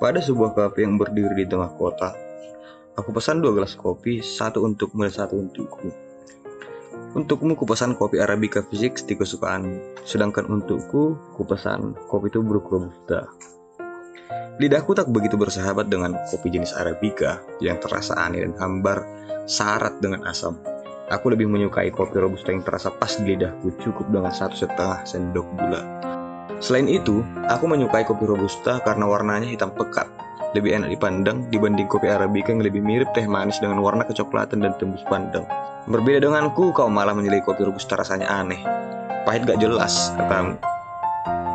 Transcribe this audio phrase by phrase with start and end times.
[0.00, 2.16] Pada sebuah kafe yang berdiri di tengah kota,
[2.96, 5.92] aku pesan dua gelas kopi, satu untukmu dan satu untukku.
[7.20, 13.28] Untukmu kupesan kopi Arabica Physics di kesukaanmu, sedangkan untukku kupesan kopi tubruk Robusta.
[14.60, 19.08] Lidahku tak begitu bersahabat dengan kopi jenis Arabica yang terasa aneh dan hambar,
[19.48, 20.60] syarat dengan asam.
[21.08, 25.48] Aku lebih menyukai kopi Robusta yang terasa pas di lidahku cukup dengan satu setengah sendok
[25.56, 25.80] gula.
[26.60, 30.12] Selain itu, aku menyukai kopi Robusta karena warnanya hitam pekat,
[30.52, 34.76] lebih enak dipandang dibanding kopi Arabica yang lebih mirip teh manis dengan warna kecoklatan dan
[34.76, 35.48] tembus pandang.
[35.88, 38.60] Berbeda denganku, kau malah menilai kopi Robusta rasanya aneh.
[39.24, 40.60] Pahit gak jelas, katamu.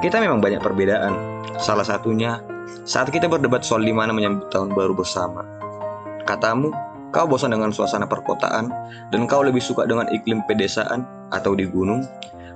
[0.00, 1.12] Kita memang banyak perbedaan.
[1.60, 2.40] Salah satunya,
[2.84, 5.44] saat kita berdebat soal di mana menyambut tahun baru bersama.
[6.24, 6.72] Katamu,
[7.14, 8.72] kau bosan dengan suasana perkotaan,
[9.14, 12.02] dan kau lebih suka dengan iklim pedesaan atau di gunung,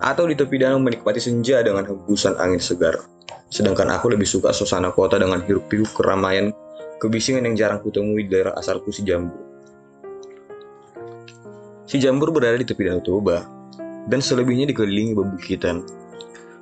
[0.02, 2.98] atau di tepi danau menikmati senja dengan hembusan angin segar.
[3.48, 6.52] Sedangkan aku lebih suka suasana kota dengan hiruk-pikuk keramaian,
[6.98, 9.40] kebisingan yang jarang kutemui di daerah asalku si Jambur.
[11.88, 13.40] Si Jambur berada di tepi danau Toba,
[14.08, 15.84] dan selebihnya dikelilingi bebukitan.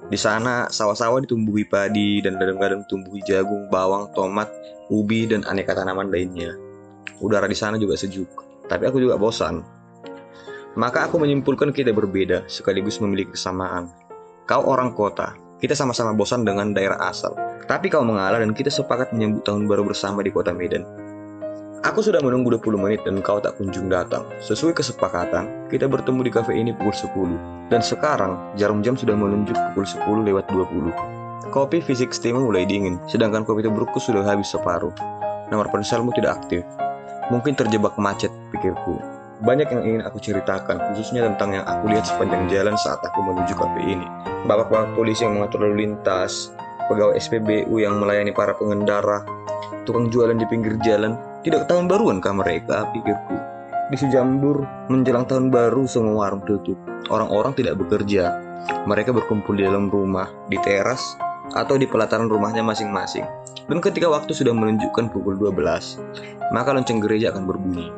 [0.06, 4.46] Di sana, sawah-sawah ditumbuhi padi dan ladang-ladang tumbuhi jagung, bawang, tomat,
[4.88, 6.54] ubi, dan aneka tanaman lainnya.
[7.18, 8.28] Udara di sana juga sejuk,
[8.70, 9.66] tapi aku juga bosan
[10.76, 13.88] maka aku menyimpulkan kita berbeda sekaligus memiliki kesamaan.
[14.44, 17.32] Kau orang kota, kita sama-sama bosan dengan daerah asal.
[17.64, 20.84] Tapi kau mengalah dan kita sepakat menyambut tahun baru bersama di kota Medan.
[21.84, 24.24] Aku sudah menunggu 20 menit dan kau tak kunjung datang.
[24.40, 27.68] Sesuai kesepakatan, kita bertemu di kafe ini pukul 10.
[27.68, 31.52] Dan sekarang, jarum jam sudah menunjuk pukul 10 lewat 20.
[31.52, 34.94] Kopi fisik steam mulai dingin, sedangkan kopi tubrukku sudah habis separuh.
[35.52, 36.64] Nomor ponselmu tidak aktif.
[37.28, 38.96] Mungkin terjebak macet, pikirku.
[39.44, 43.52] Banyak yang ingin aku ceritakan, khususnya tentang yang aku lihat sepanjang jalan saat aku menuju
[43.52, 44.06] kafe ini.
[44.48, 46.56] Bapak-bapak polisi yang mengatur lalu lintas,
[46.88, 49.26] pegawai SPBU yang melayani para pengendara,
[49.84, 51.14] tukang jualan di pinggir jalan,
[51.46, 53.38] tidak tahun baruan kah mereka, pikirku.
[53.86, 56.74] Di Sejambur, menjelang tahun baru semua warung tutup.
[57.06, 58.34] Orang-orang tidak bekerja.
[58.82, 61.14] Mereka berkumpul di dalam rumah, di teras,
[61.54, 63.22] atau di pelataran rumahnya masing-masing.
[63.70, 66.02] Dan ketika waktu sudah menunjukkan pukul 12,
[66.50, 67.94] maka lonceng gereja akan berbunyi.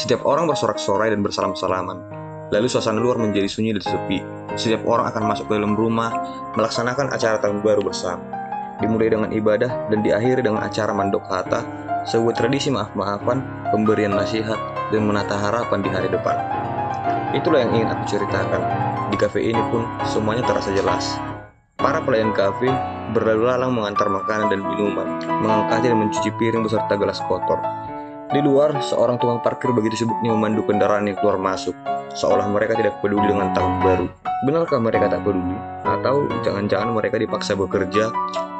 [0.00, 2.00] Setiap orang bersorak-sorai dan bersalam-salaman.
[2.48, 4.24] Lalu suasana luar menjadi sunyi dan sepi.
[4.56, 6.08] Setiap orang akan masuk ke dalam rumah,
[6.56, 8.24] melaksanakan acara tahun baru bersama.
[8.80, 14.58] Dimulai dengan ibadah dan diakhiri dengan acara mandok kata, sebuah tradisi maaf-maafan, pemberian nasihat,
[14.90, 16.36] dan menata harapan di hari depan.
[17.32, 18.62] Itulah yang ingin aku ceritakan.
[19.08, 21.16] Di kafe ini pun semuanya terasa jelas.
[21.78, 22.68] Para pelayan kafe
[23.16, 27.58] berlalu lalang mengantar makanan dan minuman, mengangkatnya dan mencuci piring beserta gelas kotor.
[28.32, 31.76] Di luar, seorang tukang parkir begitu sibuknya memandu kendaraan yang keluar masuk,
[32.16, 34.06] seolah mereka tidak peduli dengan tahun baru.
[34.48, 35.56] Benarkah mereka tak peduli?
[35.84, 38.08] Atau jangan-jangan mereka dipaksa bekerja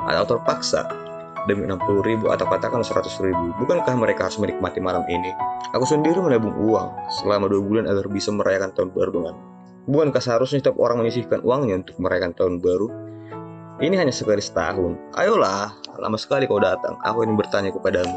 [0.03, 1.12] atau terpaksa
[1.51, 3.55] demi 60 ribu atau katakan 100 ribu?
[3.63, 5.35] Bukankah mereka harus menikmati malam ini?
[5.75, 6.89] Aku sendiri menabung uang
[7.23, 9.35] selama dua bulan agar bisa merayakan tahun baru dengan
[9.83, 12.87] Bukankah seharusnya setiap orang menyisihkan uangnya untuk merayakan tahun baru?
[13.83, 14.95] Ini hanya sekali setahun.
[15.19, 17.03] Ayolah, lama sekali kau datang.
[17.03, 18.15] Aku ingin bertanya kepadamu.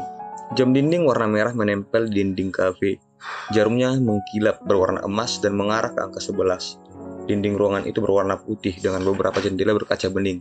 [0.54, 3.02] Jam dinding warna merah menempel di dinding kafe.
[3.50, 7.26] Jarumnya mengkilap berwarna emas dan mengarah ke angka 11.
[7.26, 10.38] Dinding ruangan itu berwarna putih dengan beberapa jendela berkaca bening.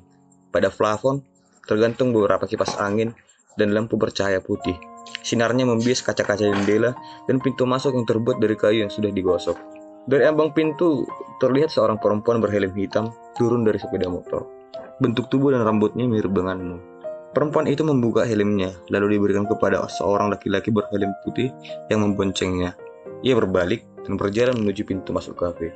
[0.53, 1.25] Pada plafon,
[1.65, 3.13] tergantung beberapa kipas angin
[3.59, 4.75] dan lampu bercahaya putih.
[5.21, 6.93] Sinarnya membias kaca-kaca jendela
[7.25, 9.57] dan pintu masuk yang terbuat dari kayu yang sudah digosok.
[10.05, 11.01] Dari ambang pintu,
[11.41, 14.45] terlihat seorang perempuan berhelm hitam turun dari sepeda motor.
[15.01, 16.77] Bentuk tubuh dan rambutnya mirip denganmu.
[17.33, 21.51] Perempuan itu membuka helmnya, lalu diberikan kepada seorang laki-laki berhelm putih
[21.91, 22.77] yang memboncengnya.
[23.25, 25.73] Ia berbalik dan berjalan menuju pintu masuk kafe.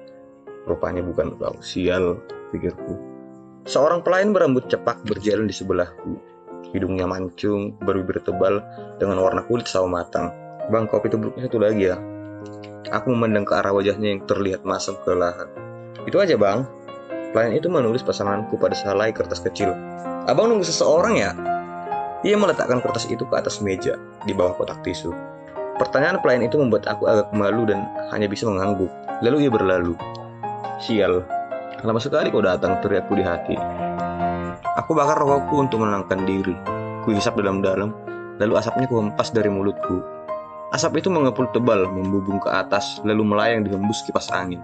[0.69, 2.22] Rupanya bukan kau, sial,
[2.53, 3.09] pikirku.
[3.69, 6.17] Seorang pelayan berambut cepak berjalan di sebelahku.
[6.73, 8.66] Hidungnya mancung, berbibir tebal,
[8.97, 10.34] dengan warna kulit sawo matang.
[10.73, 12.02] Bang, kopi tubruknya satu lagi ya.
[12.90, 15.46] Aku memandang ke arah wajahnya yang terlihat masam kelelahan.
[16.09, 16.66] Itu aja bang.
[17.29, 19.70] Pelayan itu menulis pesananku pada selai kertas kecil.
[20.26, 21.38] Abang nunggu seseorang ya?
[22.26, 25.14] Ia meletakkan kertas itu ke atas meja di bawah kotak tisu.
[25.78, 28.90] Pertanyaan pelayan itu membuat aku agak malu dan hanya bisa mengangguk.
[29.22, 29.93] Lalu ia berlalu.
[30.82, 31.22] Sial,
[31.84, 33.55] lama sekali kau datang, teriakku di hati.
[34.79, 36.55] Aku bakar rokokku untuk menenangkan diri.
[37.03, 37.96] Kuhisap dalam-dalam,
[38.40, 40.03] lalu asapnya kuhempas dari mulutku.
[40.70, 44.61] Asap itu mengepul tebal, membubung ke atas, lalu melayang dihembus kipas angin.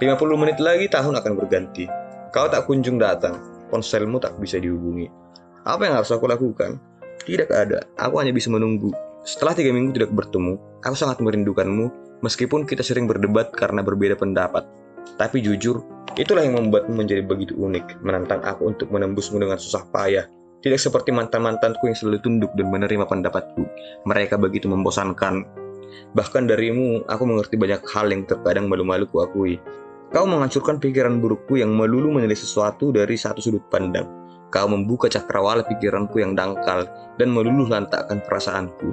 [0.00, 1.84] 50 menit lagi tahun akan berganti.
[2.32, 3.38] Kau tak kunjung datang,
[3.68, 5.06] ponselmu tak bisa dihubungi.
[5.62, 6.80] Apa yang harus aku lakukan?
[7.22, 8.90] Tidak ada, aku hanya bisa menunggu.
[9.22, 14.66] Setelah tiga minggu tidak bertemu, aku sangat merindukanmu meskipun kita sering berdebat karena berbeda pendapat.
[15.14, 15.82] Tapi jujur,
[16.16, 20.28] itulah yang membuatmu menjadi begitu unik, menantang aku untuk menembusmu dengan susah payah.
[20.62, 23.66] Tidak seperti mantan-mantanku yang selalu tunduk dan menerima pendapatku.
[24.06, 25.42] Mereka begitu membosankan.
[26.14, 29.58] Bahkan darimu, aku mengerti banyak hal yang terkadang malu-malu ku akui.
[30.14, 34.06] Kau menghancurkan pikiran burukku yang melulu menilai sesuatu dari satu sudut pandang.
[34.52, 36.84] Kau membuka cakrawala pikiranku yang dangkal
[37.16, 38.92] dan meluluh lantakkan perasaanku.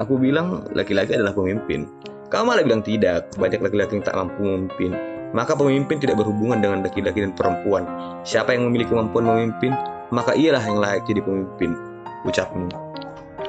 [0.00, 1.86] Aku bilang laki-laki adalah pemimpin.
[2.32, 5.13] Kau malah bilang tidak, banyak laki-laki yang tak mampu memimpin.
[5.34, 7.82] Maka pemimpin tidak berhubungan dengan laki-laki dan perempuan.
[8.22, 9.74] Siapa yang memiliki kemampuan memimpin,
[10.14, 11.74] maka ialah yang layak jadi pemimpin.
[12.22, 12.70] Ucapmu.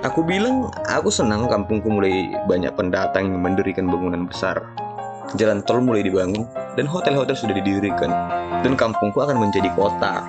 [0.02, 4.66] Aku bilang, aku senang kampungku mulai banyak pendatang yang mendirikan bangunan besar.
[5.38, 8.10] Jalan tol mulai dibangun, dan hotel-hotel sudah didirikan.
[8.62, 10.26] Dan kampungku akan menjadi kota.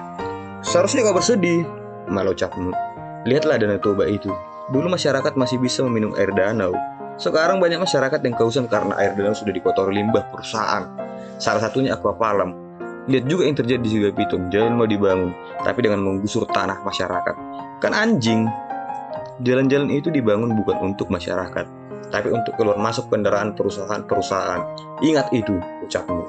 [0.60, 1.64] Seharusnya kau bersedih,
[2.08, 2.72] malah ucapmu.
[3.24, 4.30] Lihatlah Danau Toba itu.
[4.70, 6.74] Dulu masyarakat masih bisa meminum air danau.
[7.16, 11.05] Sekarang banyak masyarakat yang kehausan karena air danau sudah dikotori limbah perusahaan.
[11.36, 12.52] Salah satunya aquapalam.
[13.06, 14.50] Lihat juga yang terjadi di Pitung.
[14.50, 15.30] Jalan mau dibangun,
[15.62, 17.34] tapi dengan menggusur tanah masyarakat.
[17.78, 18.50] Kan anjing.
[19.44, 21.68] Jalan-jalan itu dibangun bukan untuk masyarakat,
[22.08, 24.64] tapi untuk keluar masuk kendaraan perusahaan-perusahaan.
[25.04, 26.24] Ingat itu, ucapmu.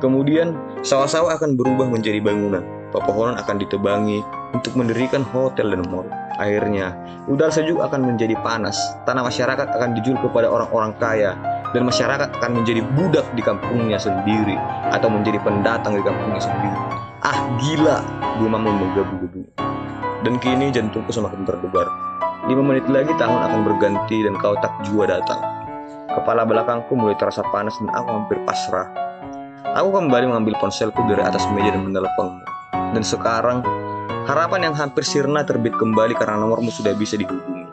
[0.00, 4.24] Kemudian, sawah-sawah akan berubah menjadi bangunan pepohonan akan ditebangi
[4.56, 6.08] untuk mendirikan hotel dan mall.
[6.38, 6.94] Akhirnya,
[7.26, 11.34] udara sejuk akan menjadi panas, tanah masyarakat akan dijual kepada orang-orang kaya,
[11.76, 14.56] dan masyarakat akan menjadi budak di kampungnya sendiri,
[14.92, 16.78] atau menjadi pendatang di kampungnya sendiri.
[17.24, 17.98] Ah gila,
[18.40, 19.42] gumamu menggebu-gebu.
[20.24, 21.86] Dan kini jantungku semakin berdebar.
[22.46, 25.38] Lima menit lagi tahun akan berganti dan kau tak jua datang.
[26.08, 28.88] Kepala belakangku mulai terasa panas dan aku hampir pasrah.
[29.76, 32.42] Aku kembali mengambil ponselku dari atas meja dan menelponmu.
[32.96, 33.60] Dan sekarang,
[34.24, 37.68] harapan yang hampir sirna terbit kembali karena nomormu sudah bisa dihubungi.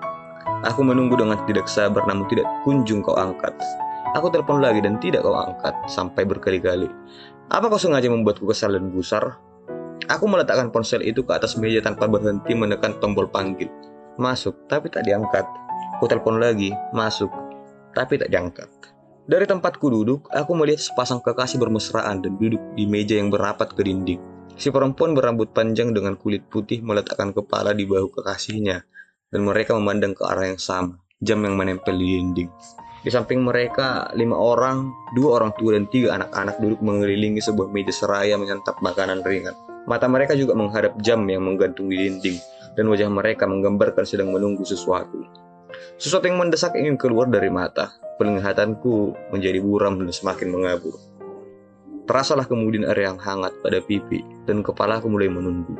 [0.68, 3.54] Aku menunggu dengan tidak sabar namun tidak kunjung kau angkat.
[4.16, 6.88] Aku telepon lagi dan tidak kau angkat sampai berkali-kali.
[7.52, 9.44] Apa kau sengaja membuatku kesal dan gusar?
[10.08, 13.68] Aku meletakkan ponsel itu ke atas meja tanpa berhenti menekan tombol panggil.
[14.16, 15.44] Masuk, tapi tak diangkat.
[16.00, 17.28] Aku telepon lagi, masuk,
[17.92, 18.72] tapi tak diangkat.
[19.28, 23.84] Dari tempatku duduk, aku melihat sepasang kekasih bermesraan dan duduk di meja yang berapat ke
[23.84, 24.22] dinding.
[24.56, 28.88] Si perempuan berambut panjang dengan kulit putih meletakkan kepala di bahu kekasihnya,
[29.28, 32.48] dan mereka memandang ke arah yang sama, jam yang menempel di dinding.
[33.06, 37.94] Di samping mereka, lima orang, dua orang tua dan tiga anak-anak duduk mengelilingi sebuah meja
[37.94, 39.54] seraya menyantap makanan ringan.
[39.86, 42.42] Mata mereka juga menghadap jam yang menggantung di dinding,
[42.74, 45.22] dan wajah mereka menggambarkan sedang menunggu sesuatu.
[46.02, 47.94] Sesuatu yang mendesak ingin keluar dari mata.
[48.18, 50.98] Penglihatanku menjadi buram dan semakin mengabur.
[52.10, 55.78] Terasalah kemudian air yang hangat pada pipi, dan kepalaku mulai menunduk.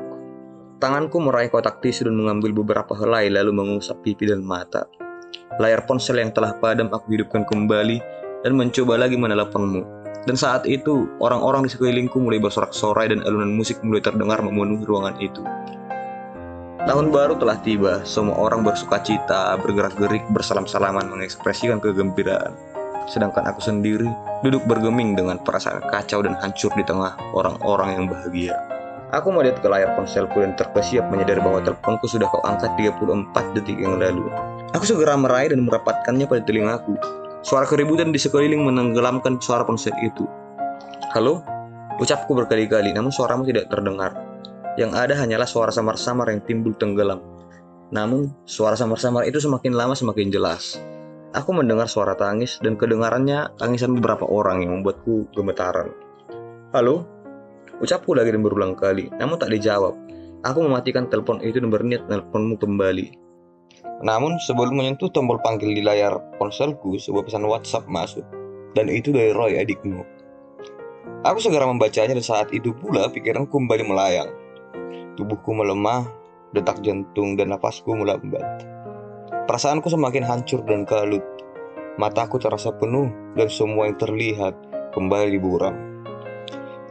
[0.78, 4.86] Tanganku meraih kotak tisu dan mengambil beberapa helai lalu mengusap pipi dan mata.
[5.56, 8.04] Layar ponsel yang telah padam aku hidupkan kembali
[8.44, 9.82] dan mencoba lagi meneleponmu.
[10.26, 15.16] Dan saat itu, orang-orang di sekelilingku mulai bersorak-sorai dan alunan musik mulai terdengar memenuhi ruangan
[15.22, 15.40] itu.
[16.86, 22.54] Tahun baru telah tiba, semua orang bersuka cita, bergerak-gerik, bersalam-salaman mengekspresikan kegembiraan.
[23.06, 24.10] Sedangkan aku sendiri
[24.42, 28.54] duduk bergeming dengan perasaan kacau dan hancur di tengah orang-orang yang bahagia.
[29.14, 33.78] Aku melihat ke layar ponselku dan terkesiap menyadari bahwa teleponku sudah kau angkat 34 detik
[33.78, 34.26] yang lalu.
[34.74, 36.98] Aku segera meraih dan merapatkannya pada telingaku.
[37.46, 40.26] Suara keributan di sekeliling menenggelamkan suara ponsel itu.
[41.14, 41.46] Halo?
[42.02, 44.18] Ucapku berkali-kali, namun suaramu tidak terdengar.
[44.76, 47.22] Yang ada hanyalah suara samar-samar yang timbul tenggelam.
[47.94, 50.82] Namun, suara samar-samar itu semakin lama semakin jelas.
[51.38, 55.94] Aku mendengar suara tangis dan kedengarannya tangisan beberapa orang yang membuatku gemetaran.
[56.74, 57.06] Halo?
[57.84, 59.94] Ucapku lagi dan berulang kali, namun tak dijawab.
[60.42, 63.25] Aku mematikan telepon itu dan berniat teleponmu kembali.
[64.06, 68.22] Namun sebelum menyentuh tombol panggil di layar ponselku, sebuah pesan WhatsApp masuk.
[68.78, 70.06] Dan itu dari Roy adikmu.
[71.26, 74.30] Aku segera membacanya dan saat itu pula pikiranku kembali melayang.
[75.18, 76.06] Tubuhku melemah,
[76.54, 78.46] detak jantung dan nafasku melambat.
[79.50, 81.26] Perasaanku semakin hancur dan kalut.
[81.98, 84.54] Mataku terasa penuh dan semua yang terlihat
[84.94, 85.74] kembali buram.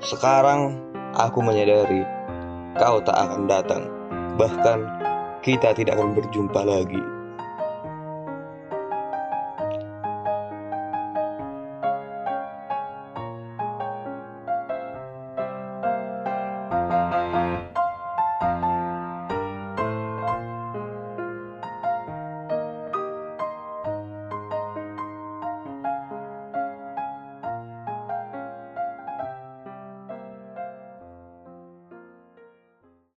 [0.02, 0.82] Sekarang
[1.14, 2.02] aku menyadari
[2.74, 3.86] kau tak akan datang.
[4.34, 5.03] Bahkan
[5.44, 7.13] kita tidak akan berjumpa lagi.